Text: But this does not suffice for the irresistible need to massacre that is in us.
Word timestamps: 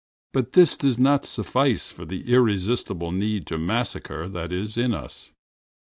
But 0.33 0.53
this 0.53 0.77
does 0.77 0.97
not 0.97 1.25
suffice 1.25 1.91
for 1.91 2.05
the 2.05 2.23
irresistible 2.33 3.11
need 3.11 3.45
to 3.45 3.59
massacre 3.59 4.27
that 4.29 4.51
is 4.51 4.75
in 4.75 4.95
us. 4.95 5.31